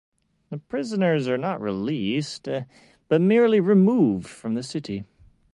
The 0.49 0.57
prisoners 0.57 1.27
are 1.27 1.37
not 1.37 1.61
released, 1.61 2.47
but 3.07 3.21
merely 3.21 3.59
removed 3.59 4.25
from 4.27 4.55
the 4.55 4.63
city. 4.63 5.03